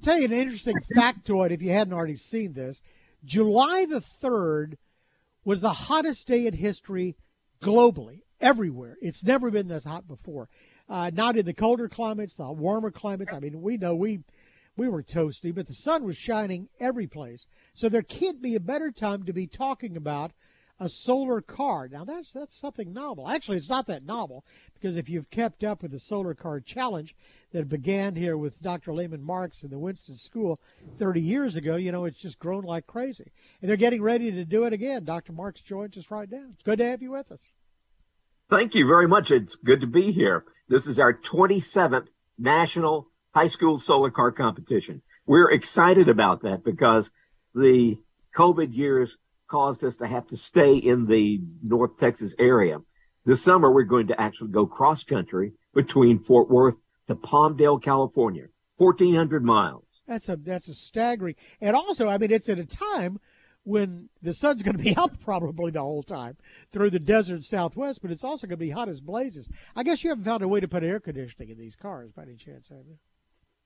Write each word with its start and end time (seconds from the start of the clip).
tell 0.00 0.18
you 0.18 0.26
an 0.26 0.32
interesting 0.32 0.76
factoid 0.96 1.50
if 1.50 1.62
you 1.62 1.70
hadn't 1.70 1.92
already 1.92 2.16
seen 2.16 2.52
this. 2.52 2.80
July 3.24 3.86
the 3.88 4.00
3rd 4.00 4.74
was 5.44 5.60
the 5.60 5.72
hottest 5.72 6.26
day 6.28 6.46
in 6.46 6.54
history 6.54 7.16
globally, 7.60 8.20
everywhere. 8.40 8.96
It's 9.00 9.24
never 9.24 9.50
been 9.50 9.68
this 9.68 9.84
hot 9.84 10.08
before. 10.08 10.48
Uh, 10.88 11.10
not 11.12 11.36
in 11.36 11.46
the 11.46 11.54
colder 11.54 11.88
climates, 11.88 12.36
the 12.36 12.50
warmer 12.50 12.90
climates. 12.90 13.32
I 13.32 13.40
mean, 13.40 13.62
we 13.62 13.76
know 13.76 13.94
we 13.94 14.20
we 14.76 14.88
were 14.88 15.02
toasty, 15.02 15.54
but 15.54 15.66
the 15.66 15.74
sun 15.74 16.04
was 16.04 16.16
shining 16.16 16.68
every 16.80 17.06
place. 17.06 17.46
So 17.74 17.88
there 17.88 18.02
can't 18.02 18.40
be 18.40 18.54
a 18.54 18.60
better 18.60 18.90
time 18.90 19.24
to 19.24 19.32
be 19.32 19.46
talking 19.46 19.96
about 19.96 20.32
a 20.78 20.88
solar 20.88 21.42
car. 21.42 21.88
Now 21.88 22.04
that's 22.04 22.32
that's 22.32 22.58
something 22.58 22.92
novel. 22.92 23.28
Actually, 23.28 23.58
it's 23.58 23.68
not 23.68 23.86
that 23.86 24.04
novel 24.04 24.44
because 24.74 24.96
if 24.96 25.08
you've 25.08 25.30
kept 25.30 25.62
up 25.62 25.82
with 25.82 25.92
the 25.92 25.98
solar 25.98 26.34
car 26.34 26.60
challenge 26.60 27.14
that 27.52 27.68
began 27.68 28.14
here 28.14 28.36
with 28.36 28.60
Dr. 28.60 28.92
Lehman 28.92 29.22
Marks 29.22 29.64
in 29.64 29.70
the 29.70 29.78
Winston 29.78 30.14
School 30.14 30.60
30 30.96 31.20
years 31.20 31.56
ago, 31.56 31.76
you 31.76 31.92
know 31.92 32.04
it's 32.04 32.20
just 32.20 32.38
grown 32.38 32.64
like 32.64 32.86
crazy, 32.86 33.32
and 33.60 33.68
they're 33.68 33.76
getting 33.76 34.02
ready 34.02 34.30
to 34.30 34.44
do 34.44 34.64
it 34.64 34.72
again. 34.72 35.04
Dr. 35.04 35.32
Marks 35.32 35.60
joins 35.60 35.96
us 35.98 36.10
right 36.10 36.30
now. 36.30 36.46
It's 36.52 36.62
good 36.62 36.78
to 36.78 36.86
have 36.86 37.02
you 37.02 37.12
with 37.12 37.32
us. 37.32 37.52
Thank 38.48 38.74
you 38.74 38.86
very 38.86 39.06
much. 39.06 39.30
It's 39.30 39.54
good 39.54 39.80
to 39.80 39.86
be 39.86 40.10
here. 40.10 40.44
This 40.68 40.86
is 40.86 40.98
our 40.98 41.14
27th 41.14 42.08
National 42.38 43.06
High 43.32 43.46
School 43.46 43.78
Solar 43.78 44.10
Car 44.10 44.32
Competition. 44.32 45.02
We're 45.26 45.52
excited 45.52 46.08
about 46.08 46.40
that 46.40 46.64
because 46.64 47.10
the 47.54 47.96
COVID 48.34 48.76
years 48.76 49.18
caused 49.46 49.84
us 49.84 49.96
to 49.96 50.06
have 50.06 50.26
to 50.28 50.36
stay 50.36 50.76
in 50.76 51.06
the 51.06 51.40
North 51.62 51.98
Texas 51.98 52.34
area. 52.38 52.80
This 53.24 53.42
summer, 53.42 53.70
we're 53.70 53.84
going 53.84 54.08
to 54.08 54.20
actually 54.20 54.50
go 54.50 54.66
cross 54.66 55.04
country 55.04 55.52
between 55.74 56.18
Fort 56.18 56.50
Worth 56.50 56.78
to 57.10 57.16
Palmdale, 57.16 57.82
California, 57.82 58.46
1,400 58.76 59.44
miles. 59.44 60.02
That's 60.06 60.28
a 60.28 60.36
that's 60.36 60.68
a 60.68 60.74
staggering, 60.74 61.34
and 61.60 61.76
also, 61.76 62.08
I 62.08 62.18
mean, 62.18 62.30
it's 62.30 62.48
at 62.48 62.58
a 62.58 62.64
time 62.64 63.20
when 63.64 64.08
the 64.22 64.32
sun's 64.32 64.62
going 64.62 64.76
to 64.76 64.82
be 64.82 64.96
out 64.96 65.20
probably 65.20 65.70
the 65.70 65.80
whole 65.80 66.02
time 66.02 66.36
through 66.72 66.90
the 66.90 66.98
desert 66.98 67.44
Southwest, 67.44 68.00
but 68.00 68.10
it's 68.10 68.24
also 68.24 68.46
going 68.46 68.58
to 68.58 68.64
be 68.64 68.70
hot 68.70 68.88
as 68.88 69.00
blazes. 69.00 69.48
I 69.76 69.82
guess 69.82 70.02
you 70.02 70.10
haven't 70.10 70.24
found 70.24 70.42
a 70.42 70.48
way 70.48 70.60
to 70.60 70.68
put 70.68 70.82
air 70.82 71.00
conditioning 71.00 71.50
in 71.50 71.58
these 71.58 71.76
cars 71.76 72.12
by 72.12 72.22
any 72.22 72.36
chance, 72.36 72.68
have 72.68 72.86
you? 72.86 72.98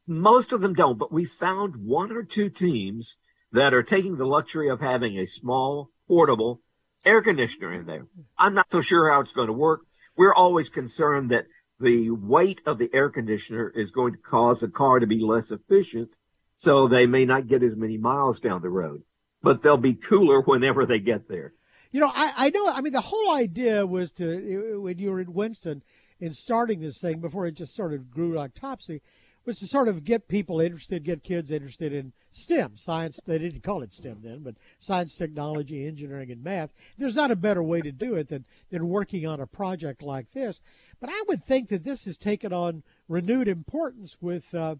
Most 0.06 0.52
of 0.52 0.60
them 0.60 0.74
don't, 0.74 0.98
but 0.98 1.12
we 1.12 1.24
found 1.24 1.76
one 1.76 2.12
or 2.12 2.22
two 2.22 2.50
teams 2.50 3.16
that 3.52 3.72
are 3.72 3.82
taking 3.82 4.16
the 4.16 4.26
luxury 4.26 4.68
of 4.68 4.80
having 4.80 5.18
a 5.18 5.26
small, 5.26 5.90
portable 6.08 6.60
air 7.04 7.22
conditioner 7.22 7.72
in 7.72 7.86
there. 7.86 8.06
I'm 8.38 8.54
not 8.54 8.70
so 8.70 8.80
sure 8.80 9.10
how 9.10 9.20
it's 9.20 9.32
going 9.32 9.46
to 9.46 9.52
work. 9.52 9.80
We're 10.16 10.34
always 10.34 10.68
concerned 10.68 11.30
that 11.30 11.46
the 11.80 12.10
weight 12.10 12.62
of 12.66 12.78
the 12.78 12.90
air 12.92 13.08
conditioner 13.08 13.70
is 13.70 13.90
going 13.90 14.12
to 14.12 14.18
cause 14.18 14.60
the 14.60 14.68
car 14.68 15.00
to 15.00 15.06
be 15.06 15.20
less 15.20 15.50
efficient, 15.50 16.16
so 16.54 16.86
they 16.86 17.06
may 17.06 17.24
not 17.24 17.46
get 17.46 17.62
as 17.62 17.76
many 17.76 17.98
miles 17.98 18.40
down 18.40 18.62
the 18.62 18.68
road, 18.68 19.02
but 19.42 19.62
they'll 19.62 19.76
be 19.76 19.94
cooler 19.94 20.40
whenever 20.40 20.86
they 20.86 21.00
get 21.00 21.28
there. 21.28 21.52
You 21.90 22.00
know, 22.00 22.10
I, 22.12 22.32
I 22.36 22.50
know, 22.50 22.72
I 22.72 22.80
mean, 22.80 22.92
the 22.92 23.00
whole 23.00 23.34
idea 23.34 23.86
was 23.86 24.12
to, 24.12 24.80
when 24.80 24.98
you 24.98 25.10
were 25.10 25.20
in 25.20 25.32
Winston 25.32 25.82
in 26.18 26.32
starting 26.32 26.80
this 26.80 27.00
thing 27.00 27.20
before 27.20 27.46
it 27.46 27.56
just 27.56 27.74
sort 27.74 27.92
of 27.92 28.10
grew 28.10 28.34
like 28.34 28.54
topsy, 28.54 29.00
was 29.44 29.58
to 29.58 29.66
sort 29.66 29.88
of 29.88 30.04
get 30.04 30.28
people 30.28 30.60
interested, 30.60 31.04
get 31.04 31.22
kids 31.22 31.50
interested 31.50 31.92
in 31.92 32.12
STEM, 32.30 32.76
science. 32.76 33.20
They 33.24 33.38
didn't 33.38 33.62
call 33.62 33.82
it 33.82 33.92
STEM 33.92 34.20
then, 34.22 34.42
but 34.42 34.56
science, 34.78 35.16
technology, 35.16 35.86
engineering, 35.86 36.30
and 36.30 36.42
math. 36.42 36.72
There's 36.96 37.14
not 37.14 37.30
a 37.30 37.36
better 37.36 37.62
way 37.62 37.82
to 37.82 37.92
do 37.92 38.14
it 38.14 38.28
than, 38.28 38.44
than 38.70 38.88
working 38.88 39.26
on 39.26 39.40
a 39.40 39.46
project 39.46 40.02
like 40.02 40.32
this. 40.32 40.60
But 41.04 41.12
I 41.12 41.22
would 41.28 41.42
think 41.42 41.68
that 41.68 41.84
this 41.84 42.06
has 42.06 42.16
taken 42.16 42.54
on 42.54 42.82
renewed 43.10 43.46
importance 43.46 44.16
with, 44.22 44.54
uh, 44.54 44.76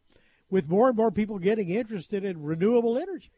with 0.49 0.71
more 0.71 0.89
and 0.89 0.97
more 0.97 1.11
people 1.11 1.39
getting 1.39 1.69
interested 1.69 2.25
in 2.25 2.43
renewable 2.43 2.97
energy. 2.97 3.31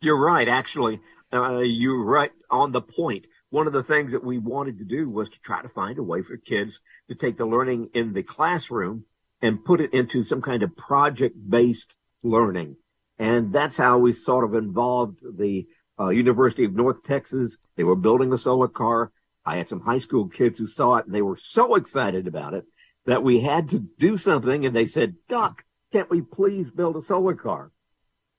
You're 0.00 0.20
right. 0.20 0.48
Actually, 0.48 0.98
uh, 1.32 1.58
you're 1.58 2.02
right 2.02 2.32
on 2.50 2.72
the 2.72 2.82
point. 2.82 3.28
One 3.50 3.68
of 3.68 3.72
the 3.72 3.84
things 3.84 4.10
that 4.10 4.24
we 4.24 4.38
wanted 4.38 4.78
to 4.78 4.84
do 4.84 5.08
was 5.08 5.28
to 5.28 5.40
try 5.40 5.62
to 5.62 5.68
find 5.68 6.00
a 6.00 6.02
way 6.02 6.22
for 6.22 6.36
kids 6.36 6.80
to 7.08 7.14
take 7.14 7.36
the 7.36 7.46
learning 7.46 7.90
in 7.94 8.12
the 8.12 8.24
classroom 8.24 9.04
and 9.40 9.64
put 9.64 9.80
it 9.80 9.94
into 9.94 10.24
some 10.24 10.42
kind 10.42 10.64
of 10.64 10.76
project 10.76 11.36
based 11.48 11.96
learning. 12.24 12.74
And 13.20 13.52
that's 13.52 13.76
how 13.76 13.98
we 13.98 14.10
sort 14.14 14.42
of 14.42 14.56
involved 14.56 15.20
the 15.38 15.68
uh, 15.96 16.08
University 16.08 16.64
of 16.64 16.74
North 16.74 17.04
Texas. 17.04 17.56
They 17.76 17.84
were 17.84 17.94
building 17.94 18.32
a 18.32 18.38
solar 18.38 18.66
car. 18.66 19.12
I 19.44 19.56
had 19.56 19.68
some 19.68 19.80
high 19.80 19.98
school 19.98 20.28
kids 20.28 20.58
who 20.58 20.66
saw 20.66 20.96
it 20.96 21.06
and 21.06 21.14
they 21.14 21.22
were 21.22 21.36
so 21.36 21.74
excited 21.74 22.26
about 22.26 22.54
it 22.54 22.64
that 23.06 23.22
we 23.22 23.40
had 23.40 23.68
to 23.70 23.78
do 23.98 24.18
something. 24.18 24.66
And 24.66 24.76
they 24.76 24.86
said, 24.86 25.14
Doc, 25.28 25.64
can't 25.92 26.10
we 26.10 26.20
please 26.20 26.70
build 26.70 26.96
a 26.96 27.02
solar 27.02 27.34
car? 27.34 27.72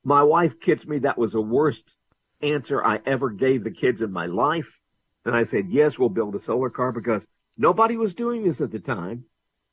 My 0.03 0.23
wife 0.23 0.59
kits 0.59 0.85
me 0.87 0.99
that 0.99 1.17
was 1.17 1.33
the 1.33 1.41
worst 1.41 1.95
answer 2.41 2.83
I 2.83 2.99
ever 3.05 3.29
gave 3.29 3.63
the 3.63 3.71
kids 3.71 4.01
in 4.01 4.11
my 4.11 4.25
life. 4.25 4.79
And 5.25 5.35
I 5.35 5.43
said, 5.43 5.67
yes, 5.69 5.99
we'll 5.99 6.09
build 6.09 6.35
a 6.35 6.41
solar 6.41 6.69
car 6.69 6.91
because 6.91 7.27
nobody 7.57 7.97
was 7.97 8.15
doing 8.15 8.43
this 8.43 8.61
at 8.61 8.71
the 8.71 8.79
time 8.79 9.25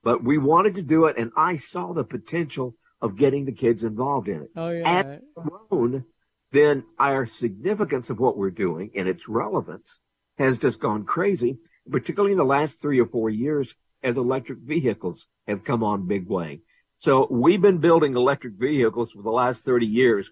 but 0.02 0.22
we 0.22 0.38
wanted 0.38 0.74
to 0.76 0.82
do 0.82 1.06
it, 1.06 1.16
and 1.18 1.30
I 1.36 1.56
saw 1.56 1.92
the 1.92 2.04
potential 2.04 2.74
of 3.00 3.16
getting 3.16 3.44
the 3.44 3.52
kids 3.52 3.84
involved 3.84 4.28
in 4.28 4.42
it. 4.42 4.50
Oh 4.56 4.70
yeah. 4.70 5.02
As 5.04 5.20
grown, 5.34 6.04
then 6.50 6.84
our 6.98 7.26
significance 7.26 8.10
of 8.10 8.18
what 8.18 8.36
we're 8.36 8.50
doing 8.50 8.90
and 8.96 9.08
its 9.08 9.28
relevance 9.28 9.98
has 10.38 10.58
just 10.58 10.80
gone 10.80 11.04
crazy, 11.04 11.58
particularly 11.90 12.32
in 12.32 12.38
the 12.38 12.44
last 12.44 12.80
three 12.80 13.00
or 13.00 13.06
four 13.06 13.30
years 13.30 13.74
as 14.02 14.16
electric 14.16 14.58
vehicles 14.60 15.26
have 15.46 15.64
come 15.64 15.82
on 15.82 16.06
big 16.06 16.28
way. 16.28 16.60
So 16.98 17.26
we've 17.30 17.60
been 17.60 17.78
building 17.78 18.16
electric 18.16 18.54
vehicles 18.54 19.12
for 19.12 19.22
the 19.22 19.30
last 19.30 19.64
30 19.64 19.86
years, 19.86 20.30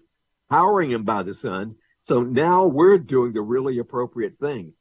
powering 0.49 0.91
them 0.91 1.03
by 1.03 1.23
the 1.23 1.33
sun. 1.33 1.75
So 2.01 2.21
now 2.21 2.65
we're 2.65 2.97
doing 2.97 3.33
the 3.33 3.41
really 3.41 3.79
appropriate 3.79 4.37
thing. 4.37 4.73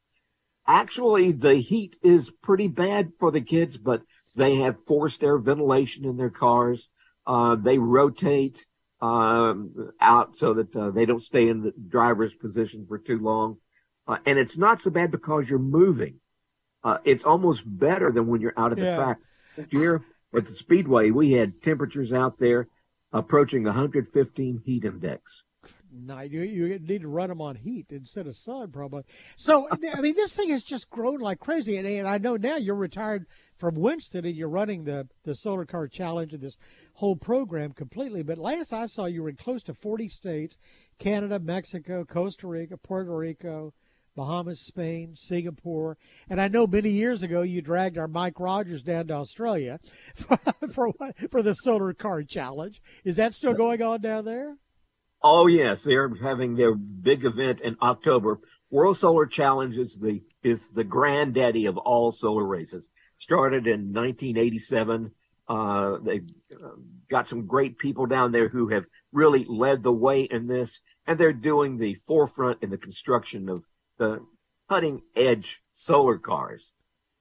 Actually, 0.67 1.33
the 1.33 1.55
heat 1.55 1.97
is 2.03 2.31
pretty 2.43 2.67
bad 2.67 3.13
for 3.21 3.31
the 3.31 3.41
kids, 3.41 3.77
but 3.77 4.03
they 4.35 4.57
have 4.57 4.85
forced 4.87 5.23
air 5.23 5.39
ventilation 5.39 6.05
in 6.05 6.17
their 6.17 6.31
cars. 6.31 6.91
Uh, 7.27 7.55
they 7.57 7.79
rotate 7.79 8.67
um, 9.01 9.93
out 10.01 10.37
so 10.37 10.55
that 10.55 10.75
uh, 10.75 10.91
they 10.91 11.07
don't 11.07 11.23
stay 11.23 11.49
in 11.49 11.63
the 11.63 11.73
driver's 11.89 12.35
position 12.35 12.85
for 12.89 12.99
too 12.99 13.19
long. 13.19 13.59
Uh, 14.07 14.19
and 14.25 14.39
it's 14.39 14.57
not 14.57 14.81
so 14.81 14.91
bad 14.91 15.11
because 15.11 15.49
you're 15.49 15.59
moving. 15.59 16.21
Uh, 16.85 16.99
it's 17.05 17.25
almost 17.25 17.65
better 17.67 18.13
than 18.13 18.27
when 18.27 18.41
you're 18.41 18.55
out 18.57 18.73
at 18.73 18.79
the 18.79 18.85
yeah. 18.85 18.97
track. 18.97 19.19
Here 19.71 20.05
at 20.35 20.45
the 20.45 20.53
speedway, 20.53 21.11
we 21.11 21.33
had 21.33 21.63
temperatures 21.63 22.13
out 22.13 22.39
there 22.39 22.69
approaching 23.13 23.65
115 23.65 24.61
heat 24.65 24.85
index 24.85 25.45
night. 26.05 26.31
You, 26.31 26.43
you 26.43 26.79
need 26.79 27.03
to 27.03 27.09
run 27.09 27.29
them 27.29 27.41
on 27.41 27.57
heat 27.57 27.87
instead 27.91 28.27
of 28.27 28.37
sun, 28.37 28.71
probably. 28.71 29.03
So, 29.37 29.69
I 29.71 30.01
mean, 30.01 30.15
this 30.15 30.35
thing 30.35 30.51
has 30.51 30.63
just 30.63 30.91
grown 30.91 31.21
like 31.21 31.39
crazy. 31.39 31.77
And, 31.77 31.87
and 31.87 32.07
I 32.07 32.19
know 32.19 32.37
now 32.37 32.57
you're 32.57 32.75
retired 32.75 33.27
from 33.57 33.75
Winston 33.75 34.25
and 34.25 34.37
you're 34.37 34.49
running 34.49 34.85
the, 34.85 35.09
the 35.25 35.35
Solar 35.35 35.65
Car 35.65 35.89
Challenge 35.89 36.33
and 36.33 36.43
this 36.43 36.59
whole 36.95 37.17
program 37.17 37.73
completely. 37.73 38.23
But 38.23 38.39
last 38.39 38.73
I 38.73 38.87
saw, 38.87 39.07
you 39.07 39.23
were 39.23 39.31
in 39.31 39.37
close 39.37 39.63
to 39.65 39.75
40 39.75 40.09
states 40.09 40.57
Canada, 40.99 41.39
Mexico, 41.39 42.05
Costa 42.05 42.47
Rica, 42.47 42.77
Puerto 42.77 43.17
Rico. 43.17 43.73
Bahamas, 44.17 44.61
Spain, 44.61 45.15
Singapore, 45.15 45.99
and 46.29 46.41
I 46.41 46.49
know 46.49 46.67
many 46.67 46.91
years 46.91 47.23
ago 47.23 47.43
you 47.43 47.63
dragged 47.63 47.99
our 47.99 48.09
Mike 48.09 48.41
Rogers 48.41 48.83
down 48.83 49.07
to 49.09 49.15
Australia 49.15 49.79
for 50.15 50.39
for, 50.73 50.93
for 51.31 51.43
the 51.43 51.53
Solar 51.53 51.93
Car 51.93 52.23
Challenge. 52.23 52.81
Is 53.05 53.17
that 53.17 53.35
still 53.35 53.55
going 53.55 53.83
on 53.83 54.01
down 54.01 54.25
there? 54.25 54.57
Oh 55.23 55.47
yes, 55.47 55.83
they're 55.83 56.13
having 56.23 56.55
their 56.55 56.75
big 56.75 57.25
event 57.25 57.61
in 57.61 57.77
October. 57.83 58.39
World 58.71 58.97
Solar 58.97 59.27
Challenge 59.27 59.77
is 59.77 59.99
the 59.99 60.23
is 60.43 60.69
the 60.69 60.85
granddaddy 60.85 61.67
of 61.67 61.77
all 61.79 62.13
solar 62.13 62.47
races. 62.47 62.91
Started 63.19 63.67
in 63.67 63.93
1987. 63.93 65.11
Uh, 65.49 65.99
they've 66.03 66.29
uh, 66.53 66.71
got 67.09 67.29
some 67.29 67.47
great 67.47 67.79
people 67.79 68.07
down 68.07 68.33
there 68.33 68.49
who 68.49 68.69
have 68.69 68.85
really 69.13 69.45
led 69.49 69.83
the 69.83 69.93
way 69.93 70.23
in 70.23 70.47
this, 70.47 70.81
and 71.07 71.19
they're 71.19 71.33
doing 71.33 71.77
the 71.77 71.95
forefront 71.95 72.63
in 72.63 72.71
the 72.71 72.79
construction 72.79 73.49
of 73.49 73.65
the 73.99 74.25
cutting 74.69 75.03
edge 75.15 75.63
solar 75.73 76.19
cars. 76.19 76.73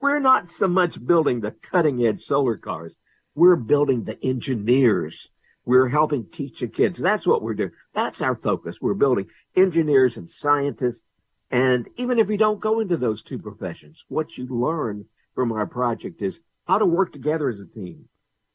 We're 0.02 0.20
not 0.20 0.50
so 0.50 0.68
much 0.68 1.04
building 1.06 1.42
the 1.42 1.52
cutting 1.52 2.06
edge 2.06 2.24
solar 2.24 2.58
cars. 2.58 2.94
We're 3.34 3.56
building 3.56 4.04
the 4.04 4.24
engineers 4.24 5.30
we're 5.66 5.90
helping 5.90 6.30
teach 6.30 6.60
the 6.60 6.68
kids. 6.68 7.00
That's 7.00 7.26
what 7.26 7.42
we're 7.42 7.56
doing. 7.56 7.72
That's 7.94 8.22
our 8.22 8.36
focus. 8.36 8.80
We're 8.80 8.94
building 8.94 9.28
engineers 9.56 10.16
and 10.16 10.30
scientists. 10.30 11.04
And 11.50 11.90
even 11.98 12.20
if 12.20 12.30
you 12.30 12.38
don't 12.38 12.60
go 12.60 12.80
into 12.80 12.98
those 12.98 13.24
two 13.24 13.40
professions, 13.40 14.06
what 14.08 14.38
you 14.38 14.48
learn 14.48 15.06
from 15.34 15.52
our 15.52 15.66
project 15.66 16.22
is 16.22 16.40
how 16.68 16.78
to 16.78 16.86
work 16.86 17.12
together 17.12 17.50
as 17.50 17.60
a 17.60 17.68
team, 17.68 18.06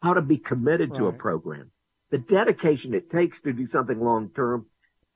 how 0.02 0.14
to 0.14 0.22
be 0.22 0.38
committed 0.38 0.90
right. 0.90 0.98
to 0.98 1.06
a 1.08 1.12
program, 1.12 1.72
the 2.10 2.18
dedication 2.18 2.94
it 2.94 3.10
takes 3.10 3.40
to 3.40 3.52
do 3.52 3.66
something 3.66 4.00
long 4.00 4.30
term. 4.30 4.66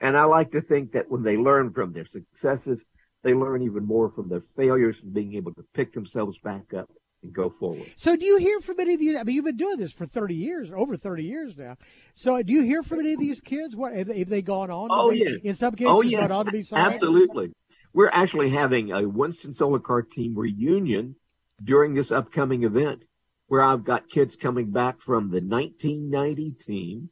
And 0.04 0.18
I 0.18 0.24
like 0.24 0.52
to 0.52 0.60
think 0.60 0.92
that 0.92 1.10
when 1.10 1.22
they 1.22 1.38
learn 1.38 1.72
from 1.72 1.94
their 1.94 2.04
successes, 2.04 2.84
they 3.22 3.32
learn 3.32 3.62
even 3.62 3.86
more 3.86 4.10
from 4.10 4.28
their 4.28 4.42
failures 4.42 5.00
and 5.02 5.14
being 5.14 5.32
able 5.32 5.54
to 5.54 5.64
pick 5.72 5.94
themselves 5.94 6.38
back 6.38 6.74
up 6.74 6.90
and 7.22 7.32
go 7.32 7.48
forward. 7.48 7.86
So, 7.96 8.14
do 8.14 8.26
you 8.26 8.36
hear 8.36 8.60
from 8.60 8.80
any 8.80 8.92
of 8.92 9.00
these? 9.00 9.18
I 9.18 9.22
mean, 9.22 9.34
you've 9.34 9.46
been 9.46 9.56
doing 9.56 9.78
this 9.78 9.94
for 9.94 10.04
thirty 10.04 10.34
years, 10.34 10.70
over 10.70 10.98
thirty 10.98 11.24
years 11.24 11.56
now. 11.56 11.76
So, 12.12 12.42
do 12.42 12.52
you 12.52 12.64
hear 12.64 12.82
from 12.82 13.00
any 13.00 13.14
of 13.14 13.18
these 13.18 13.40
kids? 13.40 13.74
What 13.74 13.94
have, 13.94 14.08
have 14.08 14.28
they 14.28 14.42
gone 14.42 14.70
on? 14.70 14.88
Oh 14.90 15.10
be, 15.10 15.20
yes. 15.20 15.42
In 15.42 15.54
some 15.54 15.72
oh, 15.72 15.76
cases, 15.76 15.90
oh, 15.90 16.02
yes. 16.02 16.20
gone 16.20 16.32
on 16.32 16.46
to 16.46 16.52
be 16.52 16.62
scientists? 16.62 17.02
Absolutely. 17.02 17.52
We're 17.94 18.10
actually 18.10 18.50
having 18.50 18.92
a 18.92 19.08
Winston 19.08 19.54
Solar 19.54 19.78
Car 19.78 20.02
team 20.02 20.34
reunion 20.36 21.16
during 21.62 21.94
this 21.94 22.12
upcoming 22.12 22.64
event, 22.64 23.06
where 23.46 23.62
I've 23.62 23.84
got 23.84 24.10
kids 24.10 24.36
coming 24.36 24.70
back 24.70 25.00
from 25.00 25.30
the 25.30 25.40
1990 25.40 26.52
team, 26.60 27.08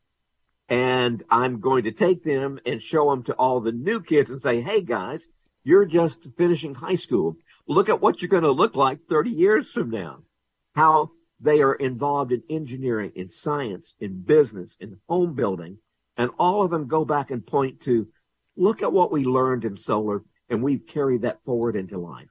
and 0.73 1.23
I'm 1.29 1.61
going 1.61 1.85
to 1.85 1.93
take 1.93 2.23
them 2.23 2.59
and 2.65 2.83
show 2.83 3.11
them 3.11 3.23
to 3.25 3.35
all 3.35 3.61
the 3.61 3.73
new 3.73 4.01
kids 4.01 4.31
and 4.31 4.41
say, 4.41 4.61
"Hey 4.61 4.81
guys." 4.83 5.29
You're 5.65 5.85
just 5.85 6.27
finishing 6.37 6.75
high 6.75 6.97
school. 6.97 7.37
Look 7.69 7.89
at 7.89 8.01
what 8.01 8.21
you're 8.21 8.29
going 8.29 8.43
to 8.43 8.51
look 8.51 8.75
like 8.75 9.07
30 9.09 9.31
years 9.31 9.71
from 9.71 9.91
now. 9.91 10.25
How 10.75 11.13
they 11.39 11.61
are 11.61 11.75
involved 11.75 12.33
in 12.33 12.43
engineering, 12.51 13.13
in 13.15 13.29
science, 13.29 13.95
in 14.01 14.23
business, 14.23 14.77
in 14.81 14.99
home 15.09 15.35
building. 15.35 15.79
And 16.17 16.33
all 16.37 16.65
of 16.65 16.73
them 16.73 16.89
go 16.89 17.05
back 17.05 17.31
and 17.31 17.47
point 17.47 17.81
to, 17.83 18.09
look 18.57 18.83
at 18.83 18.93
what 18.93 19.13
we 19.13 19.25
learned 19.25 19.65
in 19.65 19.77
solar 19.77 20.23
and 20.49 20.63
we've 20.63 20.87
carried 20.87 21.23
that 21.23 21.43
forward 21.45 21.77
into 21.77 21.99
life. 21.99 22.29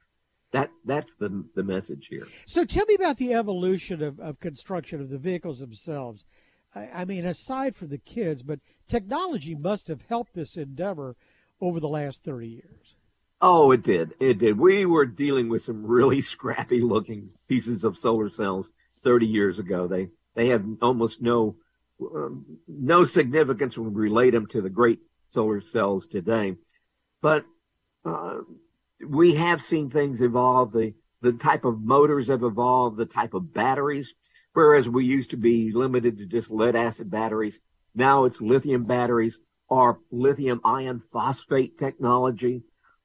That 0.52 0.70
that's 0.84 1.14
the 1.16 1.46
the 1.54 1.62
message 1.62 2.08
here. 2.08 2.26
So 2.44 2.64
tell 2.64 2.84
me 2.84 2.94
about 2.94 3.16
the 3.16 3.32
evolution 3.32 4.02
of, 4.02 4.20
of 4.20 4.38
construction 4.38 5.00
of 5.00 5.08
the 5.08 5.18
vehicles 5.18 5.60
themselves. 5.60 6.26
I, 6.74 6.88
I 6.94 7.04
mean, 7.04 7.26
aside 7.26 7.76
from 7.76 7.88
the 7.88 7.98
kids, 7.98 8.42
but 8.42 8.60
technology 8.88 9.54
must 9.54 9.88
have 9.88 10.02
helped 10.02 10.34
this 10.34 10.56
endeavor 10.56 11.16
over 11.60 11.80
the 11.80 11.88
last 11.88 12.24
30 12.24 12.48
years. 12.48 12.96
Oh, 13.40 13.72
it 13.72 13.82
did. 13.82 14.14
It 14.20 14.38
did. 14.38 14.58
We 14.58 14.86
were 14.86 15.04
dealing 15.04 15.48
with 15.48 15.62
some 15.62 15.84
really 15.84 16.20
scrappy 16.32 16.80
looking 16.80 17.30
pieces 17.48 17.84
of 17.84 17.98
solar 17.98 18.30
cells 18.30 18.72
30 19.04 19.26
years 19.26 19.58
ago. 19.58 19.86
They 19.86 20.08
they 20.34 20.48
have 20.48 20.64
almost 20.80 21.20
no 21.20 21.56
um, 22.00 22.58
no 22.66 23.04
significance 23.04 23.76
when 23.76 23.92
we 23.92 24.02
relate 24.02 24.30
them 24.30 24.46
to 24.48 24.62
the 24.62 24.70
great 24.70 25.00
solar 25.28 25.60
cells 25.60 26.06
today. 26.06 26.56
But 27.20 27.44
uh, 28.04 28.38
we 29.04 29.34
have 29.34 29.60
seen 29.60 29.90
things 29.90 30.22
evolve. 30.22 30.72
The 30.72 30.94
the 31.20 31.32
type 31.32 31.64
of 31.64 31.80
motors 31.80 32.28
have 32.28 32.42
evolved. 32.42 32.96
The 32.96 33.06
type 33.06 33.34
of 33.34 33.52
batteries, 33.52 34.14
whereas 34.52 34.88
we 34.88 35.04
used 35.04 35.30
to 35.30 35.36
be 35.36 35.72
limited 35.72 36.18
to 36.18 36.26
just 36.26 36.50
lead 36.50 36.76
acid 36.76 37.10
batteries, 37.10 37.60
now 37.94 38.24
it's 38.24 38.40
lithium 38.40 38.84
batteries 38.84 39.38
or 39.68 40.00
lithium 40.10 40.60
ion 40.64 41.00
phosphate 41.00 41.78
technology 41.78 42.62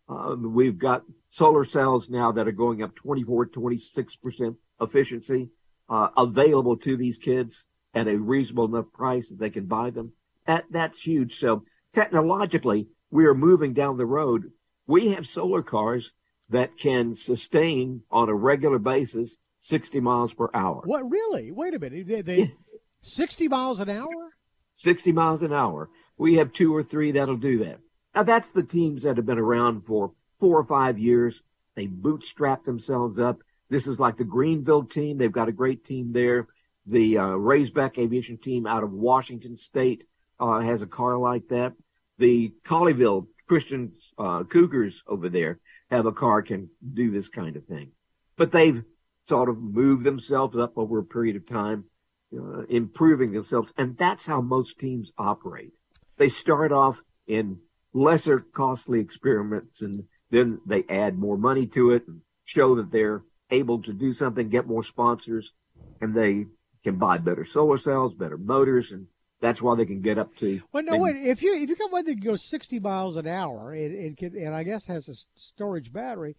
um, 0.09 0.53
we've 0.53 0.77
got 0.77 1.03
solar 1.29 1.63
cells 1.63 2.09
now 2.09 2.31
that 2.31 2.47
are 2.47 2.53
going 2.53 2.81
up 2.81 2.95
24, 2.95 3.47
26% 3.47 4.55
efficiency 4.79 5.49
uh, 5.89 6.09
available 6.15 6.77
to 6.77 6.95
these 6.95 7.17
kids 7.17 7.65
at 7.93 8.07
a 8.07 8.17
reasonable 8.17 8.65
enough 8.65 8.91
price 8.93 9.29
that 9.29 9.39
they 9.39 9.49
can 9.49 9.65
buy 9.65 9.89
them. 9.89 10.13
That, 10.45 10.65
that's 10.71 11.01
huge. 11.01 11.39
So 11.39 11.63
technologically, 11.91 12.87
we 13.11 13.25
are 13.25 13.33
moving 13.33 13.73
down 13.73 13.97
the 13.97 14.05
road. 14.05 14.51
We 14.85 15.09
have 15.09 15.27
solar 15.27 15.61
cars 15.61 16.13
that 16.49 16.77
can 16.77 17.15
sustain 17.15 18.03
on 18.09 18.29
a 18.29 18.35
regular 18.35 18.79
basis 18.79 19.37
60 19.59 19.99
miles 19.99 20.33
per 20.33 20.49
hour. 20.53 20.81
What 20.85 21.09
really? 21.09 21.51
Wait 21.51 21.73
a 21.73 21.79
minute. 21.79 22.07
They, 22.07 22.21
they 22.21 22.53
60 23.01 23.47
miles 23.47 23.79
an 23.79 23.89
hour? 23.89 24.33
60 24.73 25.11
miles 25.11 25.41
an 25.43 25.53
hour. 25.53 25.89
We 26.17 26.35
have 26.35 26.51
two 26.51 26.75
or 26.75 26.83
three 26.83 27.11
that'll 27.11 27.37
do 27.37 27.59
that. 27.65 27.79
Now 28.15 28.23
that's 28.23 28.51
the 28.51 28.63
teams 28.63 29.03
that 29.03 29.17
have 29.17 29.25
been 29.25 29.39
around 29.39 29.85
for 29.85 30.13
four 30.39 30.59
or 30.59 30.65
five 30.65 30.97
years. 30.99 31.41
They 31.75 31.87
bootstrap 31.87 32.63
themselves 32.63 33.19
up. 33.19 33.39
This 33.69 33.87
is 33.87 33.99
like 33.99 34.17
the 34.17 34.23
Greenville 34.23 34.85
team. 34.85 35.17
They've 35.17 35.31
got 35.31 35.49
a 35.49 35.53
great 35.53 35.83
team 35.83 36.11
there. 36.13 36.47
The 36.85 37.17
uh, 37.17 37.27
Raisbeck 37.27 37.97
Aviation 37.97 38.37
team 38.37 38.65
out 38.65 38.83
of 38.83 38.91
Washington 38.91 39.57
State 39.57 40.05
uh, 40.39 40.61
has 40.61 40.81
a 40.81 40.87
car 40.87 41.17
like 41.17 41.49
that. 41.49 41.73
The 42.17 42.53
Colleyville 42.63 43.27
Christian 43.47 43.93
uh, 44.17 44.43
Cougars 44.43 45.03
over 45.07 45.29
there 45.29 45.59
have 45.89 46.05
a 46.05 46.11
car 46.11 46.41
can 46.41 46.69
do 46.93 47.11
this 47.11 47.29
kind 47.29 47.55
of 47.55 47.65
thing. 47.65 47.91
But 48.37 48.51
they've 48.51 48.83
sort 49.27 49.49
of 49.49 49.57
move 49.59 50.03
themselves 50.03 50.55
up 50.57 50.77
over 50.77 50.99
a 50.99 51.03
period 51.03 51.35
of 51.35 51.45
time, 51.45 51.85
uh, 52.33 52.61
improving 52.69 53.31
themselves. 53.31 53.73
And 53.77 53.97
that's 53.97 54.27
how 54.27 54.41
most 54.41 54.79
teams 54.79 55.11
operate. 55.17 55.73
They 56.17 56.29
start 56.29 56.71
off 56.71 57.01
in 57.27 57.59
lesser 57.93 58.39
costly 58.39 58.99
experiments 58.99 59.81
and 59.81 60.03
then 60.29 60.59
they 60.65 60.83
add 60.89 61.17
more 61.17 61.37
money 61.37 61.65
to 61.67 61.91
it 61.91 62.03
and 62.07 62.21
show 62.43 62.75
that 62.75 62.91
they're 62.91 63.23
able 63.49 63.81
to 63.81 63.93
do 63.93 64.13
something, 64.13 64.49
get 64.49 64.67
more 64.67 64.83
sponsors, 64.83 65.53
and 66.01 66.13
they 66.13 66.45
can 66.83 66.97
buy 66.97 67.17
better 67.17 67.45
solar 67.45 67.77
cells, 67.77 68.13
better 68.13 68.37
motors, 68.37 68.91
and 68.91 69.07
that's 69.39 69.61
why 69.61 69.75
they 69.75 69.85
can 69.85 70.01
get 70.01 70.17
up 70.17 70.35
to. 70.37 70.61
Well, 70.73 70.83
no, 70.83 70.97
wait. 70.97 71.15
If 71.15 71.41
you 71.41 71.53
if 71.53 71.69
you 71.69 71.75
come 71.75 71.91
one 71.91 72.05
that 72.05 72.23
goes 72.23 72.43
sixty 72.43 72.79
miles 72.79 73.15
an 73.15 73.27
hour 73.27 73.71
and, 73.71 73.93
and 73.93 74.17
can 74.17 74.35
and 74.35 74.53
I 74.53 74.63
guess 74.63 74.87
has 74.87 75.07
a 75.07 75.15
storage 75.39 75.93
battery, 75.93 76.35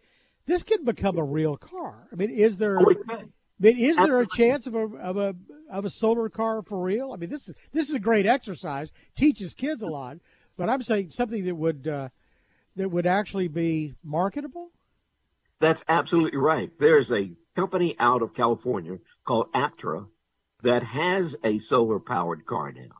this 0.48 0.62
can 0.62 0.84
become 0.84 1.18
a 1.18 1.22
real 1.22 1.56
car. 1.56 2.08
I 2.10 2.16
mean, 2.16 2.30
is 2.30 2.58
there? 2.58 2.80
Oh, 2.80 2.86
I 2.90 3.16
mean, 3.60 3.76
is 3.78 3.96
there 3.96 4.20
a 4.20 4.26
chance 4.26 4.66
of 4.66 4.74
a 4.74 4.86
of 4.96 5.16
a 5.16 5.36
of 5.70 5.84
a 5.84 5.90
solar 5.90 6.28
car 6.28 6.62
for 6.62 6.80
real? 6.82 7.12
I 7.12 7.16
mean, 7.16 7.28
this 7.28 7.48
is 7.48 7.54
this 7.72 7.88
is 7.88 7.94
a 7.94 8.00
great 8.00 8.26
exercise. 8.26 8.90
Teaches 9.14 9.54
kids 9.54 9.82
a 9.82 9.86
lot. 9.86 10.16
But 10.56 10.68
I'm 10.68 10.82
saying 10.82 11.10
something 11.10 11.44
that 11.44 11.54
would 11.54 11.86
uh, 11.86 12.08
that 12.76 12.88
would 12.88 13.06
actually 13.06 13.48
be 13.48 13.94
marketable. 14.02 14.72
That's 15.60 15.84
absolutely 15.86 16.38
right. 16.38 16.70
There's 16.78 17.12
a 17.12 17.32
company 17.54 17.94
out 17.98 18.22
of 18.22 18.34
California 18.34 18.98
called 19.24 19.52
Aptera 19.52 20.06
that 20.62 20.82
has 20.82 21.36
a 21.44 21.58
solar 21.58 22.00
powered 22.00 22.46
car 22.46 22.72
now, 22.72 22.96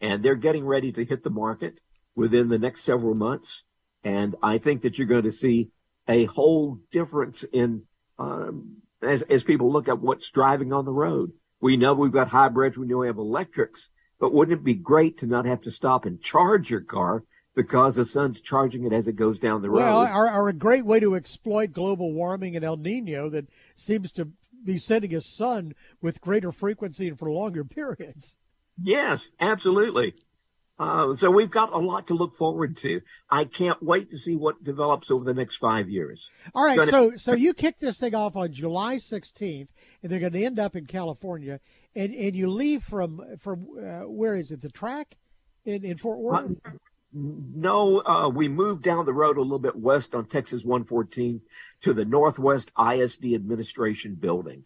and 0.00 0.22
they're 0.22 0.36
getting 0.36 0.64
ready 0.64 0.92
to 0.92 1.04
hit 1.04 1.24
the 1.24 1.30
market 1.30 1.80
within 2.14 2.48
the 2.48 2.58
next 2.58 2.84
several 2.84 3.14
months. 3.14 3.64
And 4.04 4.36
I 4.42 4.58
think 4.58 4.82
that 4.82 4.96
you're 4.96 5.06
going 5.06 5.24
to 5.24 5.32
see 5.32 5.72
a 6.08 6.24
whole 6.26 6.80
difference 6.90 7.44
in 7.44 7.82
um, 8.18 8.76
as 9.02 9.22
as 9.22 9.44
people 9.44 9.72
look 9.72 9.88
at 9.88 10.00
what's 10.00 10.30
driving 10.30 10.72
on 10.72 10.84
the 10.84 10.92
road. 10.92 11.32
We 11.60 11.76
know 11.76 11.94
we've 11.94 12.12
got 12.12 12.28
hybrids. 12.28 12.76
We 12.76 12.86
know 12.86 12.98
we 12.98 13.06
have 13.06 13.18
electrics, 13.18 13.88
but 14.20 14.32
wouldn't 14.32 14.60
it 14.60 14.64
be 14.64 14.74
great 14.74 15.18
to 15.18 15.26
not 15.26 15.46
have 15.46 15.62
to 15.62 15.70
stop 15.70 16.04
and 16.04 16.20
charge 16.20 16.70
your 16.70 16.82
car 16.82 17.24
because 17.54 17.94
the 17.94 18.04
sun's 18.04 18.40
charging 18.40 18.84
it 18.84 18.92
as 18.92 19.08
it 19.08 19.16
goes 19.16 19.38
down 19.38 19.62
the 19.62 19.70
road? 19.70 19.78
Well, 19.78 19.98
are, 19.98 20.28
are 20.28 20.48
a 20.48 20.52
great 20.52 20.84
way 20.84 21.00
to 21.00 21.14
exploit 21.14 21.72
global 21.72 22.12
warming 22.12 22.56
and 22.56 22.64
El 22.64 22.76
Nino 22.76 23.28
that 23.30 23.48
seems 23.74 24.12
to 24.12 24.30
be 24.64 24.78
sending 24.78 25.14
a 25.14 25.20
sun 25.20 25.74
with 26.00 26.20
greater 26.20 26.52
frequency 26.52 27.08
and 27.08 27.18
for 27.18 27.30
longer 27.30 27.64
periods. 27.64 28.36
Yes, 28.82 29.28
absolutely. 29.40 30.14
Uh, 30.76 31.12
so 31.12 31.30
we've 31.30 31.50
got 31.50 31.72
a 31.72 31.78
lot 31.78 32.08
to 32.08 32.14
look 32.14 32.34
forward 32.34 32.76
to. 32.76 33.00
I 33.30 33.44
can't 33.44 33.80
wait 33.80 34.10
to 34.10 34.18
see 34.18 34.34
what 34.34 34.64
develops 34.64 35.10
over 35.10 35.24
the 35.24 35.34
next 35.34 35.56
five 35.56 35.88
years. 35.88 36.30
All 36.52 36.64
right, 36.64 36.80
so 36.82 37.12
so 37.16 37.32
you 37.32 37.54
kick 37.54 37.78
this 37.78 38.00
thing 38.00 38.14
off 38.14 38.34
on 38.34 38.52
July 38.52 38.96
16th, 38.96 39.68
and 40.02 40.10
they're 40.10 40.18
going 40.18 40.32
to 40.32 40.44
end 40.44 40.58
up 40.58 40.74
in 40.74 40.86
California 40.86 41.60
and 41.96 42.12
and 42.12 42.34
you 42.34 42.50
leave 42.50 42.82
from 42.82 43.22
from 43.38 43.66
uh, 43.78 44.00
where 44.00 44.34
is 44.34 44.50
it 44.50 44.60
the 44.60 44.70
track 44.70 45.16
in 45.64 45.84
in 45.84 45.96
Fort 45.96 46.18
Worth? 46.18 46.56
Uh, 46.64 46.70
no, 47.12 48.04
uh, 48.04 48.28
we 48.28 48.48
moved 48.48 48.82
down 48.82 49.06
the 49.06 49.12
road 49.12 49.36
a 49.36 49.40
little 49.40 49.60
bit 49.60 49.76
west 49.76 50.16
on 50.16 50.26
Texas 50.26 50.64
114 50.64 51.40
to 51.82 51.94
the 51.94 52.04
Northwest 52.04 52.72
ISD 52.76 53.26
Administration 53.34 54.16
Building. 54.16 54.64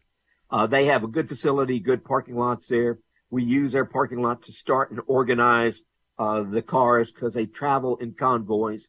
Uh, 0.51 0.67
they 0.67 0.87
have 0.87 1.05
a 1.05 1.09
good 1.09 1.29
facility, 1.29 1.79
good 1.79 2.03
parking 2.03 2.37
lots 2.37 2.69
there. 2.69 3.01
We 3.29 3.45
use 3.45 3.73
their 3.73 3.85
parking 3.85 4.23
lot 4.23 4.45
to 4.45 4.53
start 4.53 4.91
and 4.91 5.01
organize 5.07 5.83
uh, 6.19 6.43
the 6.43 6.63
cars 6.63 7.13
because 7.13 7.35
they 7.35 7.47
travel 7.47 7.97
in 7.97 8.13
convoys. 8.13 8.89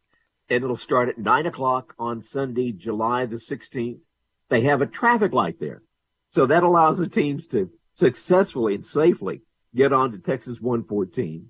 And 0.50 0.64
it'll 0.64 0.76
start 0.76 1.10
at 1.10 1.20
nine 1.20 1.46
o'clock 1.46 1.94
on 2.00 2.24
Sunday, 2.24 2.72
July 2.72 3.26
the 3.26 3.36
16th. 3.36 4.04
They 4.50 4.62
have 4.62 4.82
a 4.82 4.88
traffic 4.88 5.32
light 5.32 5.60
there. 5.60 5.84
So 6.30 6.46
that 6.48 6.64
allows 6.64 6.98
the 6.98 7.08
teams 7.08 7.48
to 7.48 7.70
successfully 7.94 8.76
and 8.76 8.86
safely 8.86 9.42
get 9.76 9.94
on 9.94 10.12
to 10.12 10.20
Texas 10.20 10.60
114. 10.60 11.50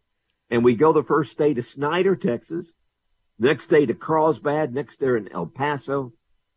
And 0.49 0.63
we 0.63 0.75
go 0.75 0.91
the 0.91 1.03
first 1.03 1.37
day 1.37 1.53
to 1.53 1.61
Snyder, 1.61 2.15
Texas, 2.15 2.73
next 3.37 3.67
day 3.67 3.85
to 3.85 3.93
Carlsbad, 3.93 4.73
next 4.73 4.99
day 4.99 5.07
in 5.07 5.31
El 5.31 5.45
Paso. 5.45 6.13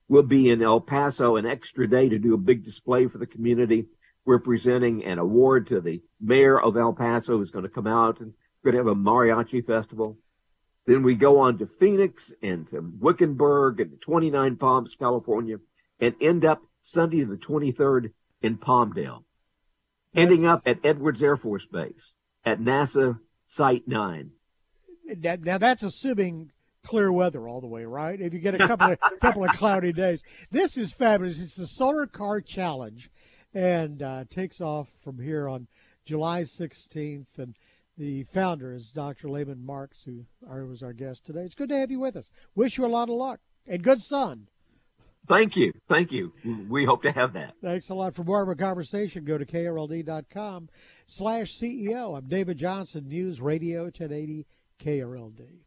We'll 0.08 0.22
be 0.22 0.50
in 0.50 0.62
El 0.62 0.80
Paso 0.80 1.36
an 1.36 1.46
extra 1.46 1.86
day 1.88 2.08
to 2.08 2.18
do 2.18 2.34
a 2.34 2.38
big 2.38 2.64
display 2.64 3.06
for 3.06 3.18
the 3.18 3.26
community. 3.26 3.86
We're 4.24 4.40
presenting 4.40 5.04
an 5.04 5.18
award 5.18 5.68
to 5.68 5.80
the 5.80 6.02
mayor 6.20 6.60
of 6.60 6.76
El 6.76 6.92
Paso 6.92 7.36
who's 7.36 7.50
going 7.50 7.64
to 7.64 7.68
come 7.68 7.86
out 7.86 8.20
and 8.20 8.34
we're 8.62 8.72
going 8.72 8.84
to 8.84 8.90
have 8.90 8.96
a 8.96 9.00
mariachi 9.00 9.64
festival. 9.64 10.18
Then 10.86 11.02
we 11.02 11.14
go 11.14 11.38
on 11.40 11.58
to 11.58 11.66
Phoenix 11.66 12.32
and 12.42 12.66
to 12.68 12.80
Wickenburg 13.00 13.80
and 13.80 13.92
to 13.92 13.96
29 13.96 14.56
Palms, 14.56 14.94
California, 14.94 15.58
and 16.00 16.14
end 16.20 16.44
up 16.44 16.62
Sunday 16.80 17.22
the 17.22 17.36
23rd 17.36 18.12
in 18.42 18.58
Palmdale 18.58 19.24
ending 20.14 20.46
up 20.46 20.62
at 20.66 20.78
Edwards 20.84 21.22
Air 21.22 21.36
Force 21.36 21.66
Base 21.66 22.14
at 22.44 22.60
NASA 22.60 23.18
Site 23.46 23.86
9. 23.86 24.30
Now, 25.18 25.58
that's 25.58 25.82
assuming 25.82 26.52
clear 26.84 27.12
weather 27.12 27.48
all 27.48 27.60
the 27.60 27.66
way, 27.66 27.84
right? 27.84 28.20
If 28.20 28.32
you 28.32 28.40
get 28.40 28.54
a 28.54 28.66
couple 28.66 28.92
of 28.92 28.98
couple 29.20 29.44
of 29.44 29.50
cloudy 29.52 29.92
days, 29.92 30.22
this 30.50 30.76
is 30.76 30.92
fabulous. 30.92 31.42
It's 31.42 31.56
the 31.56 31.66
Solar 31.66 32.06
Car 32.06 32.40
Challenge, 32.40 33.10
and 33.52 34.02
uh, 34.02 34.24
takes 34.30 34.60
off 34.60 34.90
from 34.90 35.18
here 35.18 35.48
on 35.48 35.66
July 36.04 36.42
16th. 36.42 37.38
And 37.38 37.56
the 38.02 38.24
founder 38.24 38.74
is 38.74 38.90
Dr. 38.90 39.28
Lehman 39.28 39.64
Marks, 39.64 40.04
who 40.04 40.26
was 40.40 40.82
our 40.82 40.92
guest 40.92 41.24
today. 41.24 41.42
It's 41.42 41.54
good 41.54 41.68
to 41.68 41.78
have 41.78 41.92
you 41.92 42.00
with 42.00 42.16
us. 42.16 42.32
Wish 42.56 42.76
you 42.76 42.84
a 42.84 42.88
lot 42.88 43.08
of 43.08 43.14
luck 43.14 43.38
and 43.64 43.80
good 43.80 44.02
sun. 44.02 44.48
Thank 45.28 45.56
you. 45.56 45.72
Thank 45.88 46.10
you. 46.10 46.32
We 46.68 46.84
hope 46.84 47.02
to 47.02 47.12
have 47.12 47.32
that. 47.34 47.54
Thanks 47.62 47.90
a 47.90 47.94
lot. 47.94 48.16
For 48.16 48.24
more 48.24 48.42
of 48.42 48.48
our 48.48 48.56
conversation, 48.56 49.24
go 49.24 49.38
to 49.38 49.46
krld.com 49.46 50.68
slash 51.06 51.52
CEO. 51.52 52.18
I'm 52.18 52.26
David 52.26 52.58
Johnson, 52.58 53.08
News 53.08 53.40
Radio 53.40 53.84
1080 53.84 54.48
KRLD. 54.80 55.62